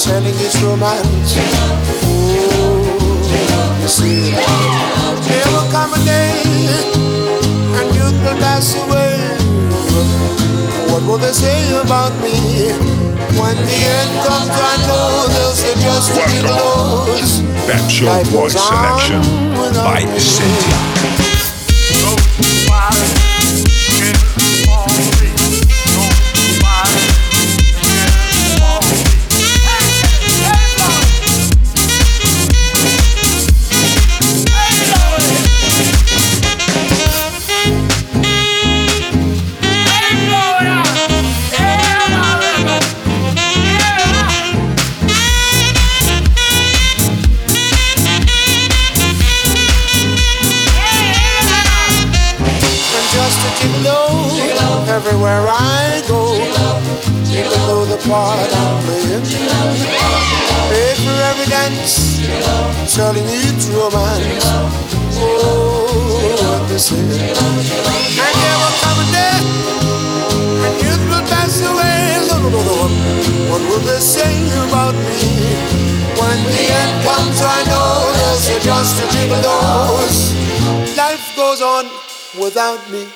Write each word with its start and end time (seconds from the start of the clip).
Selling 0.00 0.34
its 0.34 0.56
romance. 0.62 1.36
Ooh, 2.04 2.62
you 3.82 3.88
see, 3.88 4.30
there 4.30 5.44
come 5.70 5.92
a 5.92 6.04
day, 6.04 6.42
and 7.78 7.94
youth 7.94 8.16
will 8.24 8.38
pass 8.40 8.74
away. 8.82 9.18
What 10.90 11.02
will 11.04 11.18
they 11.18 11.32
say 11.32 11.80
about 11.80 12.12
me? 12.22 13.09
When 13.38 13.56
the 13.56 13.62
end 13.62 14.10
comes, 14.26 14.50
I 14.50 14.76
know 14.86 15.28
they'll 15.28 15.52
say 15.54 15.74
just 15.80 16.10
a 16.16 16.22
gigolos. 16.30 17.42
Pep 17.66 17.90
Show 17.90 18.06
Life 18.06 18.30
Boys 18.32 18.54
goes 18.54 18.66
selection 18.66 19.22
by 19.74 20.04
me. 20.04 20.18
Cynthia. 20.18 21.10
A. 79.28 80.32
Life 80.96 81.36
goes 81.36 81.60
on 81.60 81.84
without 82.40 82.80
me, 82.90 83.06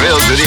them 0.00 0.40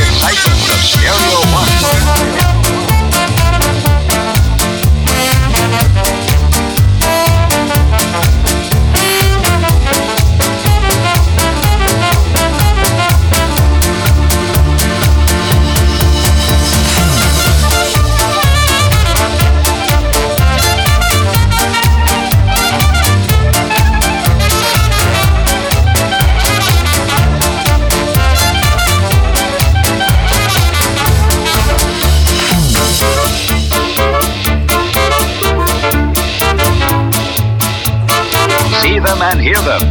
and 39.34 39.42
hear 39.42 39.56
them. 39.56 39.82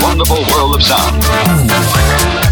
Wonderful 0.00 0.44
world 0.52 0.74
of 0.74 0.82
sound. 0.82 2.43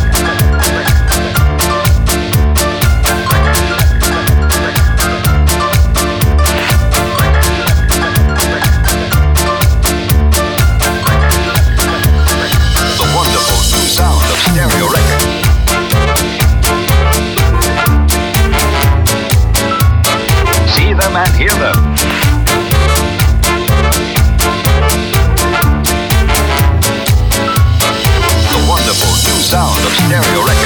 Stereo 30.21 30.45
record. 30.45 30.62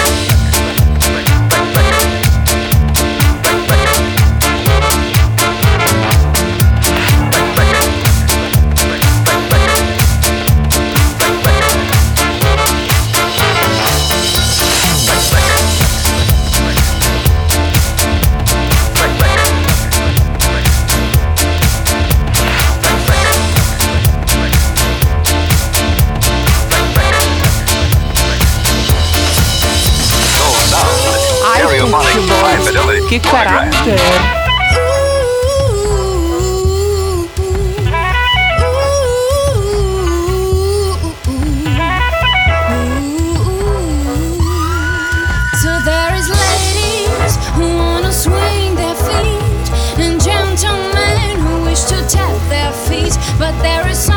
Their 52.48 52.72
feet. 52.72 53.16
But 53.38 53.52
there 53.62 53.86
is 53.88 53.98
someone 53.98 54.15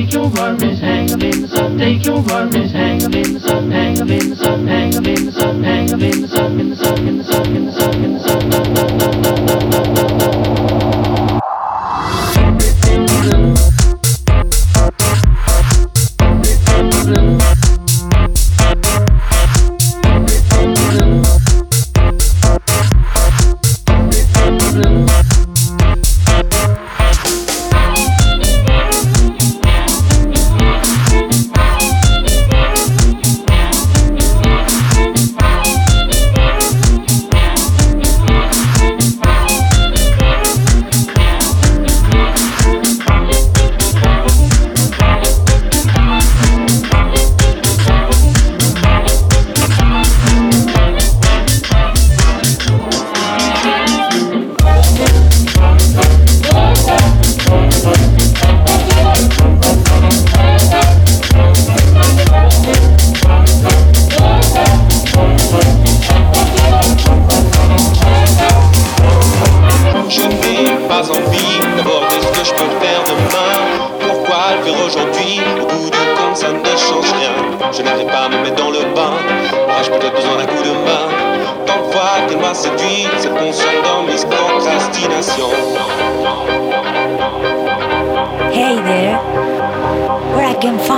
take 0.00 0.14
your 0.14 0.28
worries 0.30 0.80
and 0.82 0.99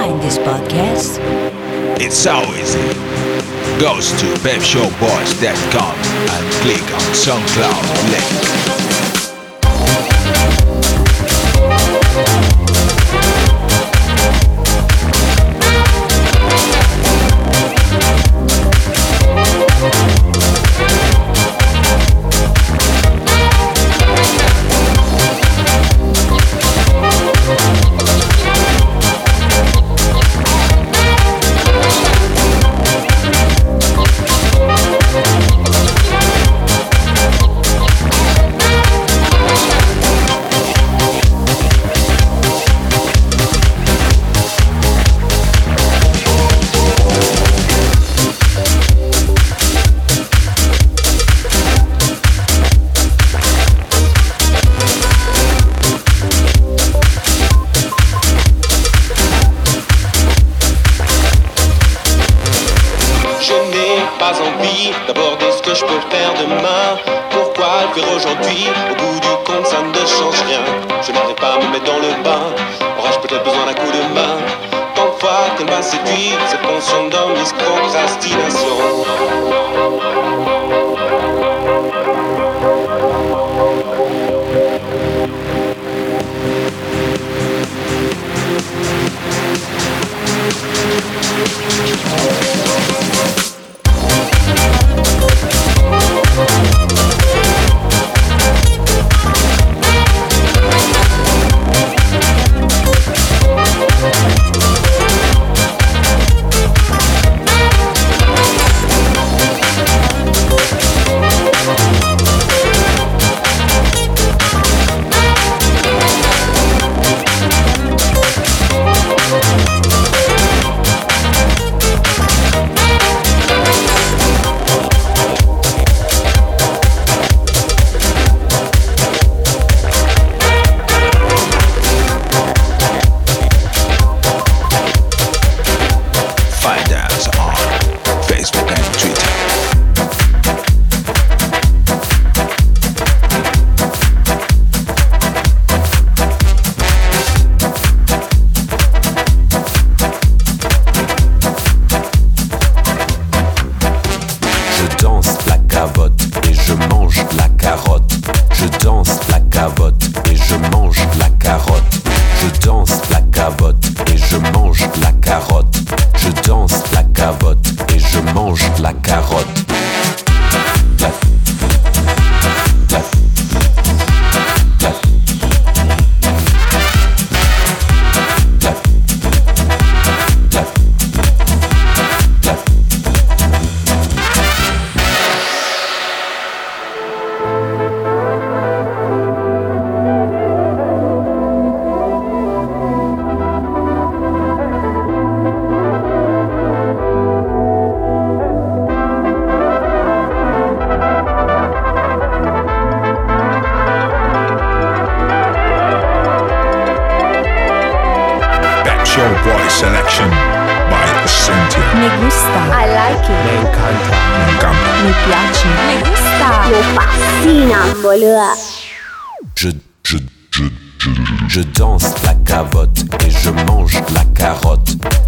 find 0.02 0.20
this 0.20 0.38
podcast? 0.38 1.18
It's 2.00 2.16
so 2.16 2.40
easy. 2.54 2.80
Goes 3.78 4.10
to 4.20 4.26
pepshowboys.com 4.42 5.96
and 6.34 6.52
click 6.62 6.82
on 6.92 7.06
SoundCloud 7.14 8.10
link. 8.10 8.61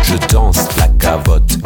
Je 0.03 0.17
danse 0.33 0.67
la 0.77 0.89
cavotte 0.99 1.64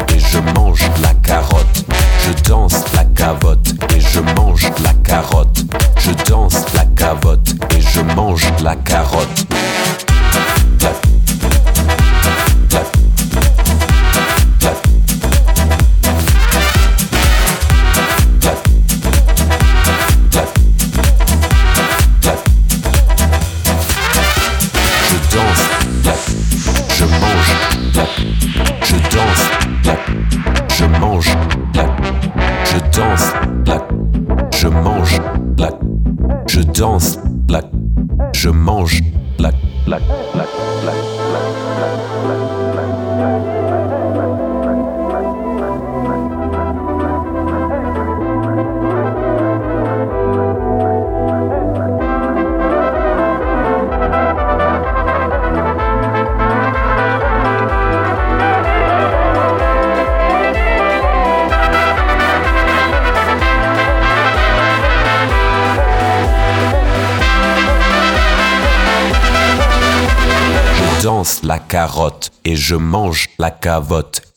je 72.69 72.75
mange 72.75 73.29
la 73.39 73.49
cavotte. 73.49 74.28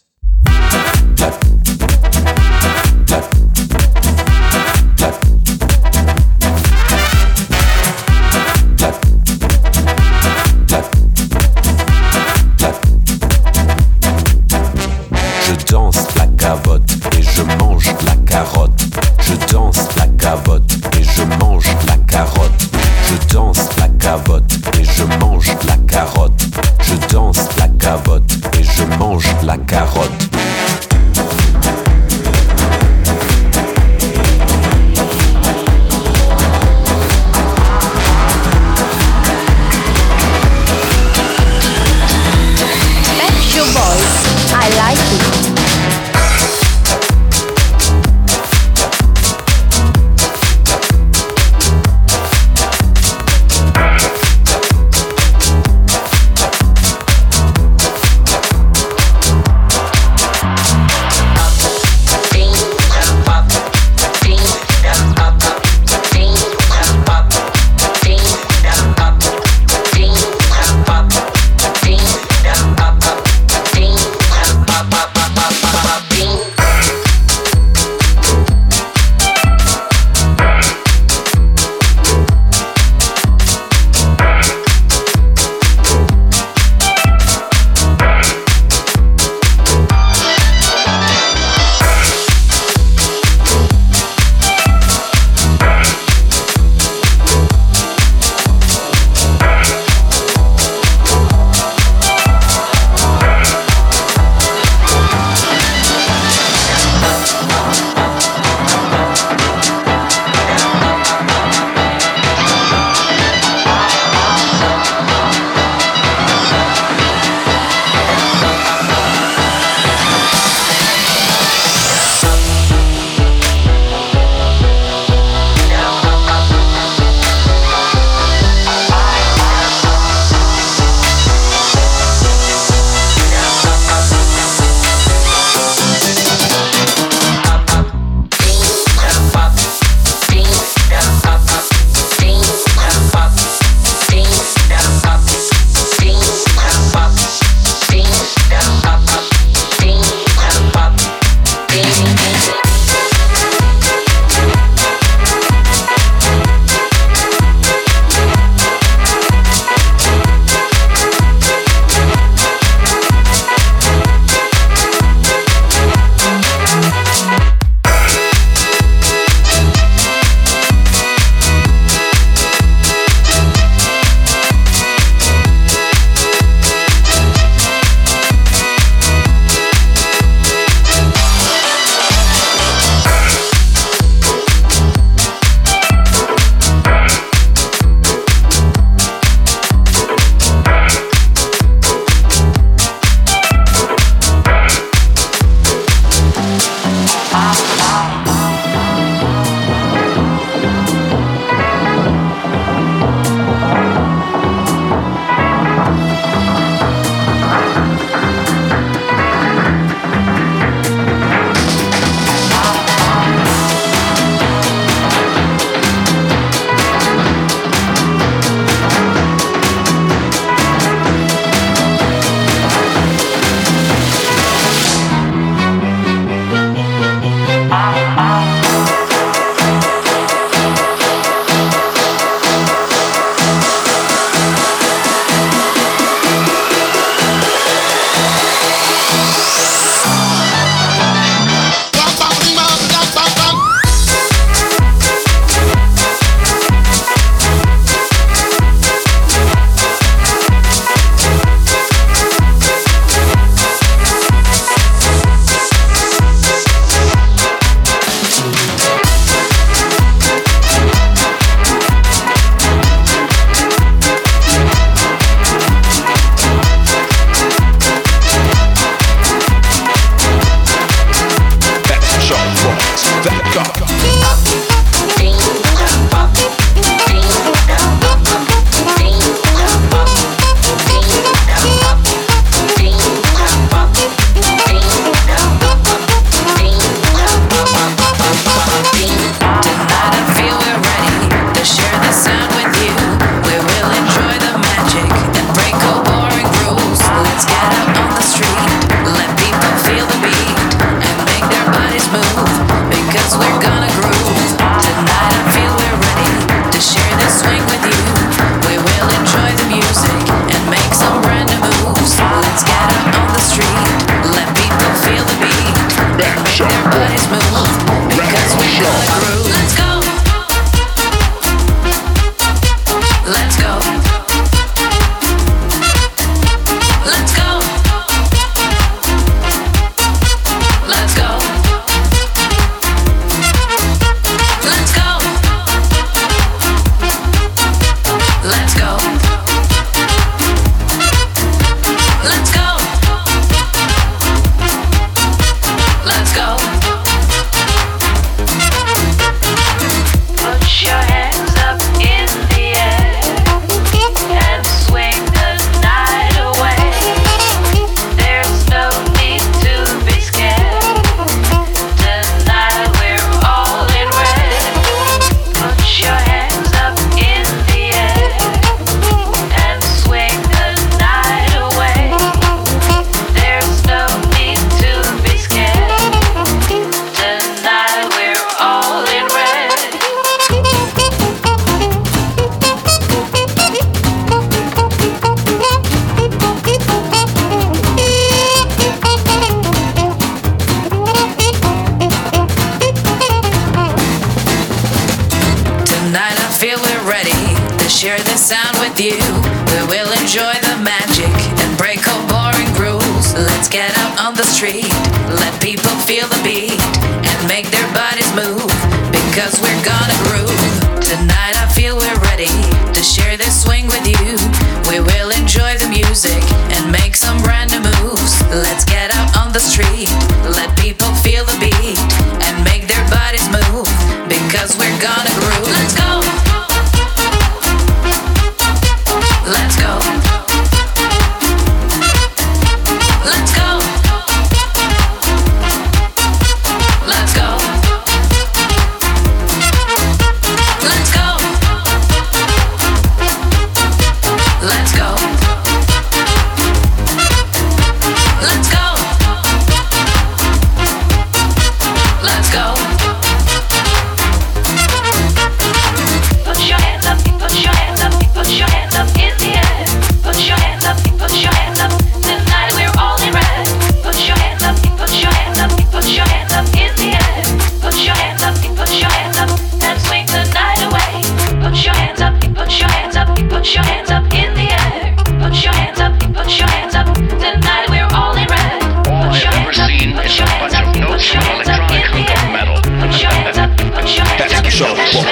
Shut 484.83 484.99
up. 484.99 485.32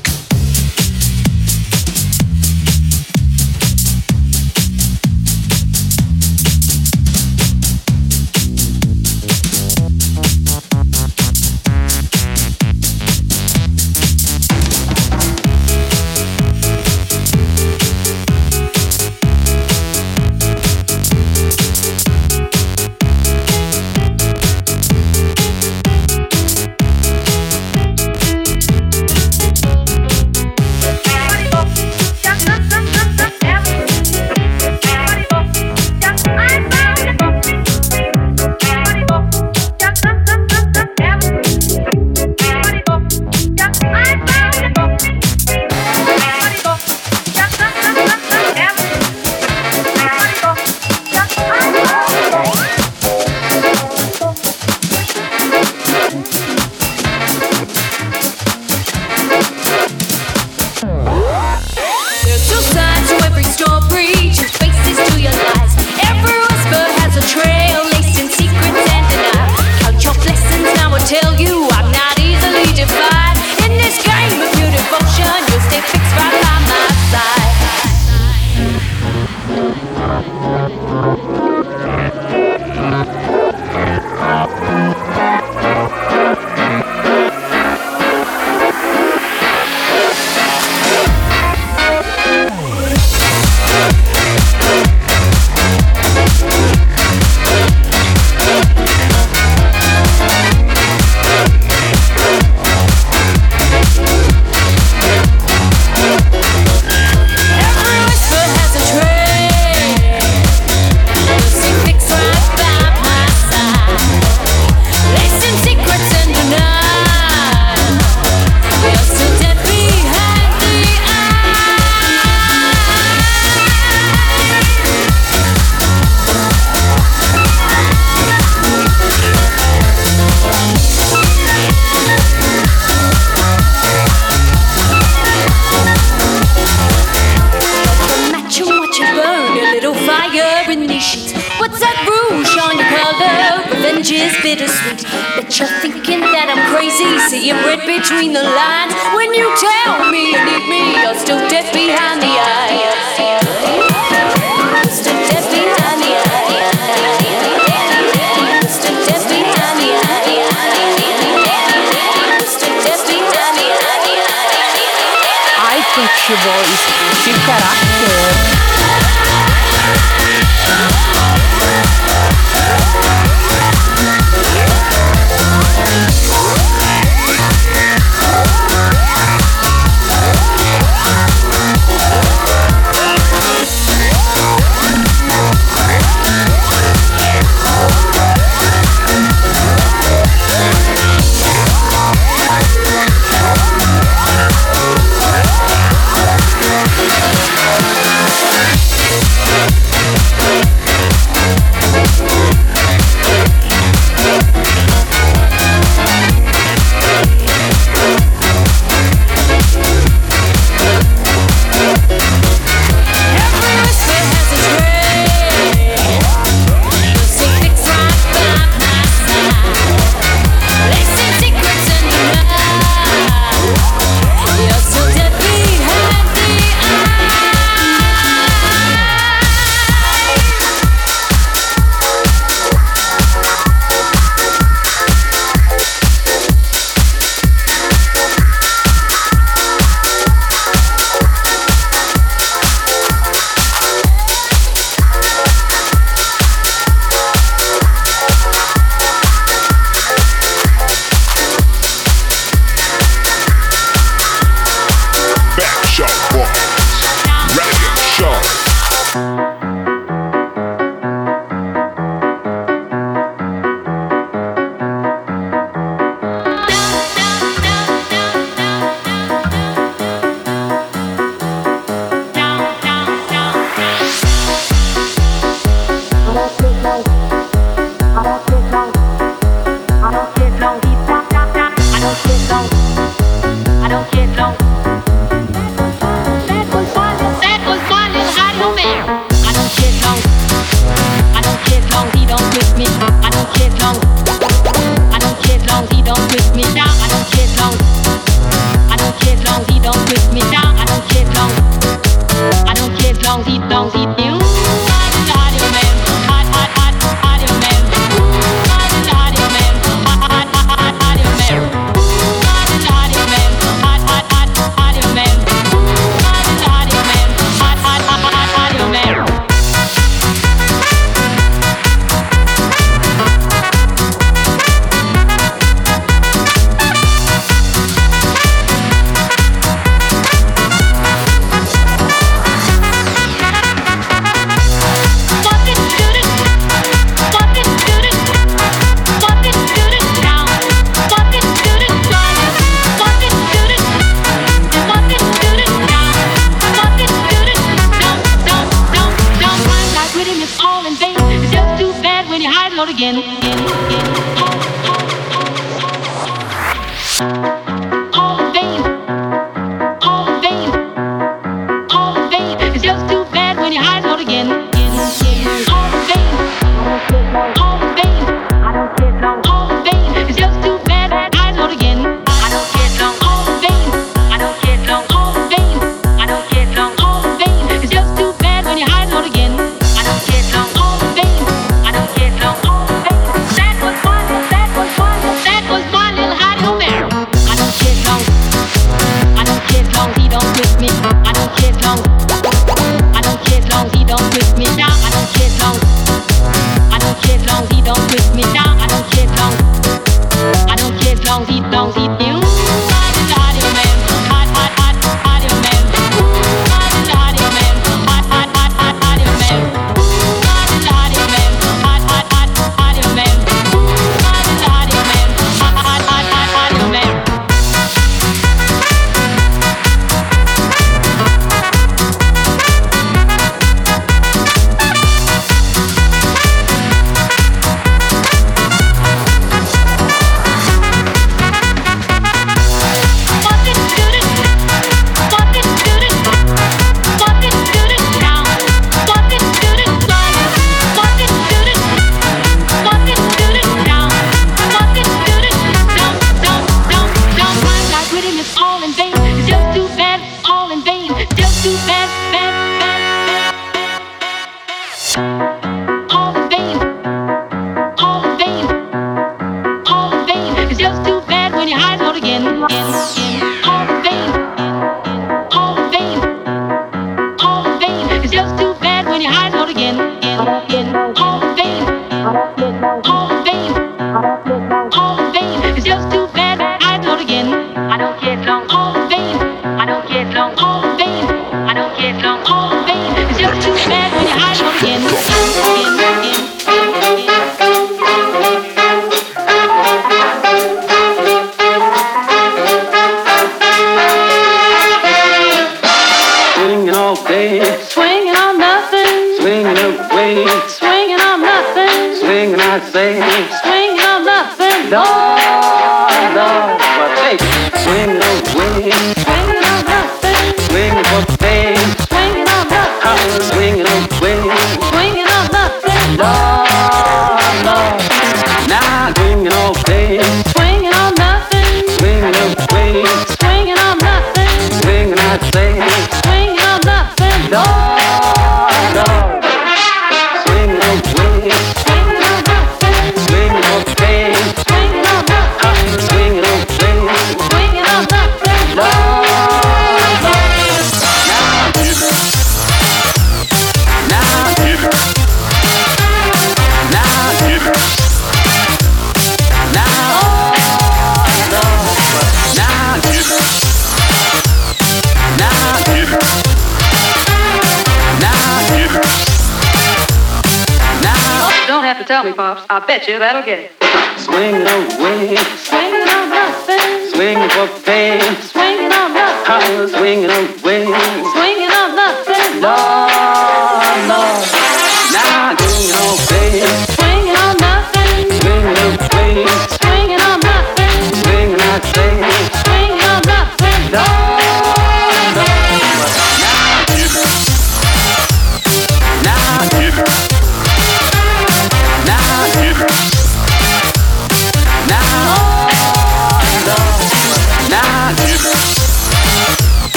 lollipops. 562.37 562.65
I 562.69 562.85
bet 562.85 563.07
you 563.07 563.19
that'll 563.19 563.43
get 563.43 563.59
it. 563.59 563.71
Swing 564.19 564.55
it 564.55 564.67
away. 564.67 565.35
Swing 565.57 565.93
it 565.93 566.09
on 566.15 566.29
nothing. 566.29 567.09
Swing 567.11 567.37
it 567.37 567.51
for 567.51 567.67
fame, 567.67 568.35
Swing 568.41 568.85
it 568.85 568.93
on 568.93 569.13
nothing. 569.13 569.45
Holla, 569.45 569.87
swing 569.89 570.23
it 570.23 570.29
away. 570.29 570.60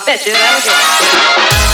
I 0.00 0.04
bet 0.06 0.24
you 0.24 0.32
that'll 0.32 1.58
get. 1.58 1.67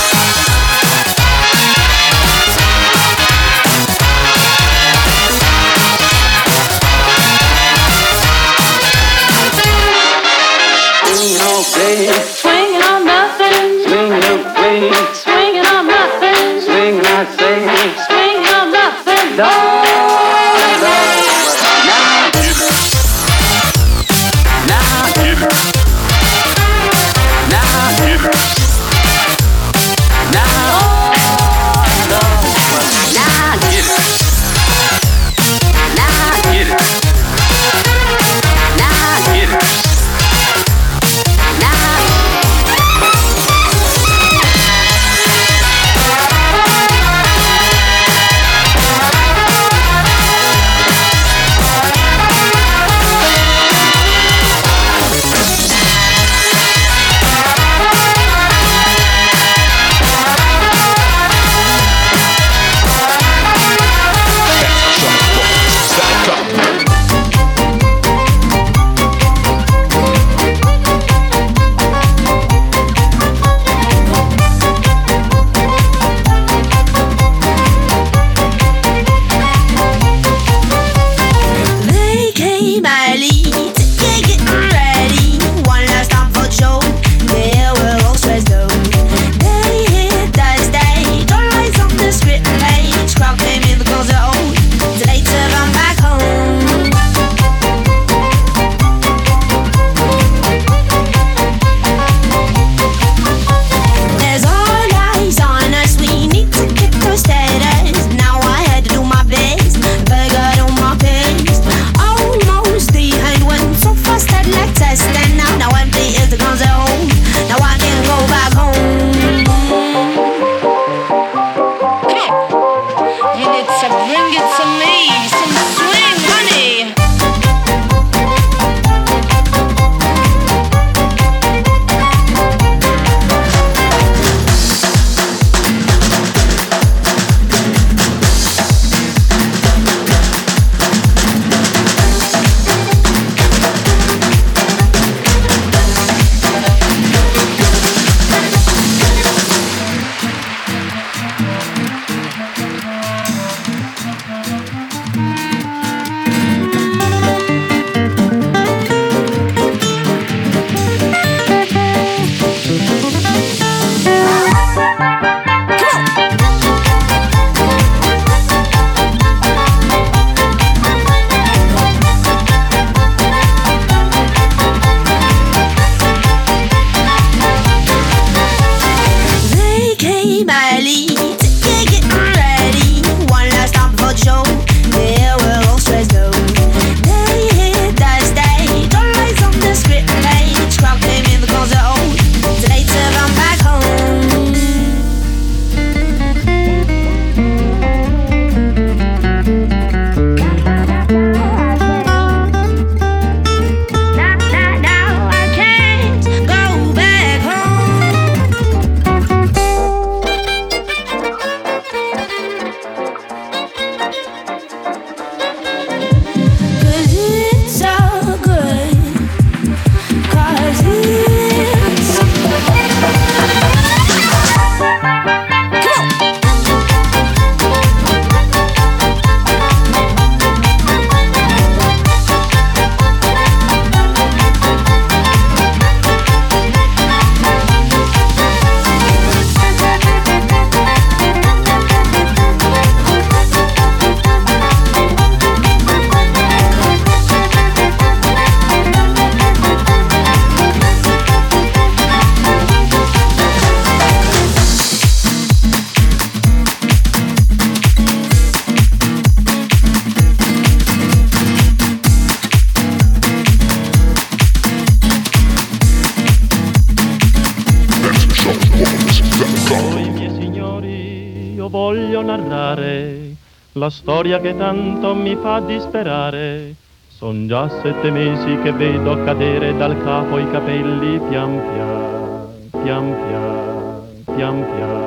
Voglio 271.75 272.23
narrare 272.23 273.35
la 273.73 273.91
storia 273.91 274.39
che 274.39 274.57
tanto 274.57 275.13
mi 275.17 275.35
fa 275.35 275.59
disperare. 275.59 276.73
Son 277.09 277.49
già 277.49 277.69
sette 277.69 278.13
mesi 278.13 278.57
che 278.63 278.71
vedo 278.71 279.25
cadere 279.25 279.77
dal 279.77 280.01
capo 280.05 280.39
i 280.39 280.49
capelli 280.53 281.19
pian 281.29 281.61
pian, 281.73 282.71
pian 282.81 283.13
pian, 283.27 284.05
pian 284.37 284.65
pian, 284.65 285.03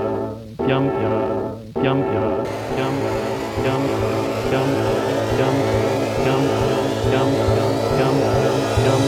pian 0.57 0.91
pian, 0.91 1.23
pian 1.71 2.03
pian, 2.03 2.35
pian 2.83 2.99
pian, 3.63 3.81
pian 4.49 4.67
pian, 4.67 4.67
pian 5.37 5.55
pian, 5.55 5.55
pian 6.19 6.41
pian, 7.07 7.31
pian 7.31 7.31
pian, 7.95 8.15
pian 8.83 9.01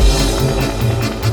pian. 0.00 1.23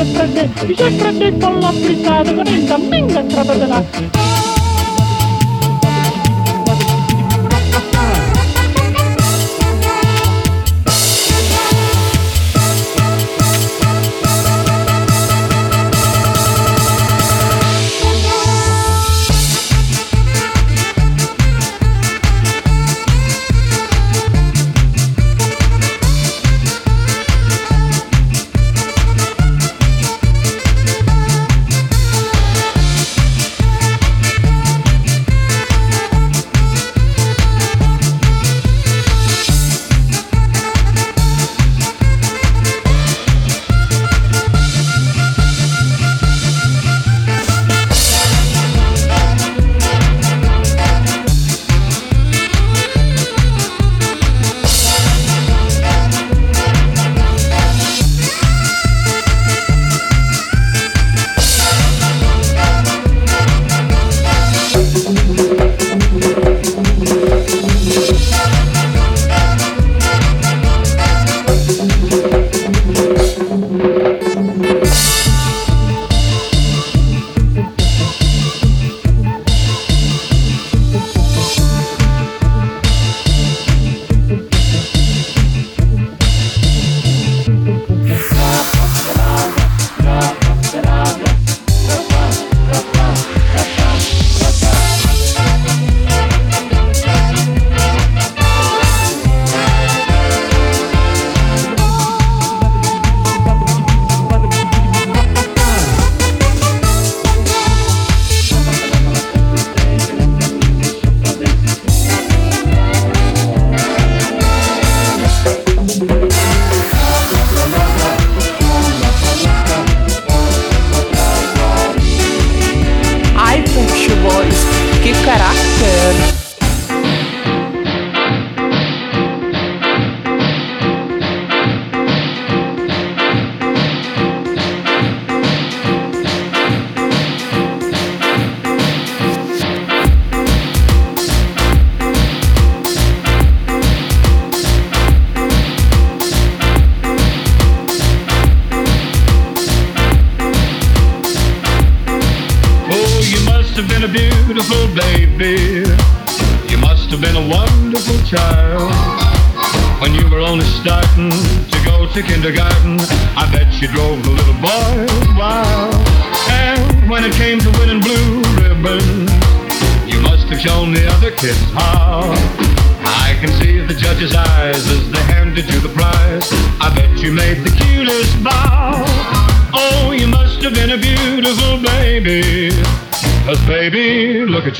che 0.00 0.10
prende, 0.12 0.50
che 0.74 0.90
prende 0.92 1.24
il 1.26 1.34
pollo 1.34 1.66
applicato, 1.66 2.34
con 2.34 2.46
il 2.46 2.64
cammino 2.64 3.18
e 3.18 3.26
trapaterà. 3.26 4.29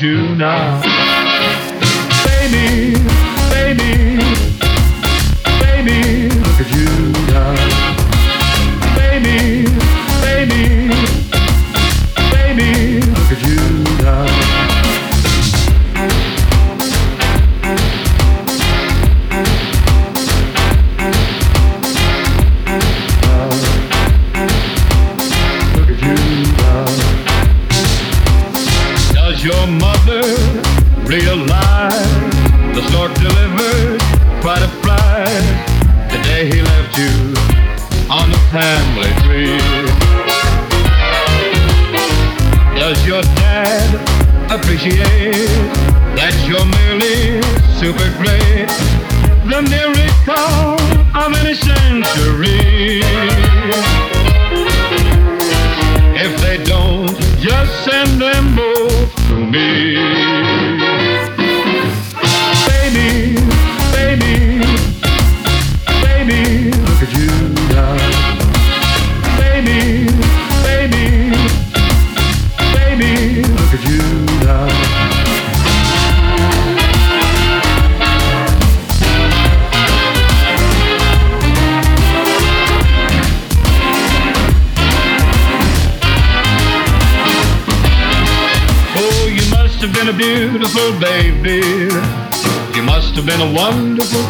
you 0.01 0.35
now. 0.35 0.81
Baby, 2.25 2.95
baby, 3.51 4.17
baby, 5.59 6.29
look 6.39 6.59
at 6.59 6.69
you 6.73 7.11
now. 7.29 7.53
Baby, 8.95 9.65
baby, 10.23 10.63
baby, 12.31 13.01
look 13.05 13.31
at 13.31 13.41
you 13.45 13.61
now. 14.03 14.41
your 29.43 29.65
mother. 29.65 29.90
Real 31.11 31.35
life. 31.35 32.31
the 32.73 32.81
stork 32.87 33.13
delivered 33.15 33.99
quite 34.39 34.63
a 34.63 34.71
prize 34.81 35.43
the 36.09 36.17
day 36.23 36.45
he 36.45 36.61
left 36.61 36.97
you 36.97 37.11
on 38.09 38.31
the 38.31 38.39
family 38.49 39.11
tree. 39.21 39.57
Does 42.79 43.05
your 43.05 43.21
dad 43.43 43.89
appreciate? 44.49 45.20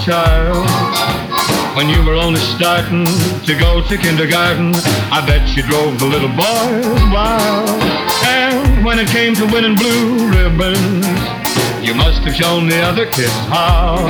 child. 0.01 0.65
When 1.77 1.87
you 1.87 2.03
were 2.03 2.15
only 2.15 2.39
starting 2.39 3.05
to 3.45 3.53
go 3.59 3.85
to 3.87 3.97
kindergarten, 3.97 4.73
I 5.13 5.23
bet 5.25 5.55
you 5.55 5.61
drove 5.63 5.99
the 5.99 6.05
little 6.05 6.29
boys 6.29 7.01
wild. 7.13 7.69
And 8.25 8.83
when 8.83 8.97
it 8.97 9.07
came 9.09 9.35
to 9.35 9.45
winning 9.45 9.75
blue 9.75 10.27
ribbons, 10.29 11.05
you 11.85 11.93
must 11.93 12.23
have 12.23 12.33
shown 12.33 12.67
the 12.67 12.81
other 12.81 13.05
kids 13.05 13.33
how. 13.47 14.07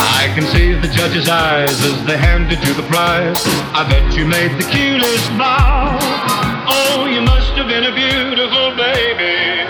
I 0.00 0.32
can 0.34 0.44
see 0.48 0.72
the 0.72 0.88
judge's 0.88 1.28
eyes 1.28 1.84
as 1.84 2.04
they 2.06 2.16
handed 2.16 2.64
you 2.64 2.72
the 2.72 2.86
prize. 2.88 3.40
I 3.76 3.86
bet 3.88 4.16
you 4.16 4.24
made 4.24 4.52
the 4.56 4.64
cutest 4.72 5.28
bow. 5.36 5.98
Oh, 6.66 7.06
you 7.06 7.20
must 7.20 7.52
have 7.60 7.68
been 7.68 7.84
a 7.84 7.94
beautiful 7.94 8.72
baby. 8.76 9.68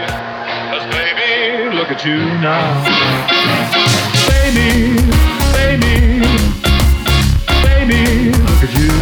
Cause 0.71 0.87
baby, 0.95 1.75
look 1.75 1.91
at 1.91 2.05
you 2.05 2.19
now. 2.39 2.71
Baby. 4.31 5.30
you. 8.79 9.00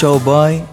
Showboy. 0.00 0.69